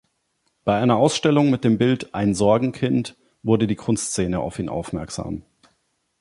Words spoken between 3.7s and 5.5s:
Kunstszene auf ihn aufmerksam.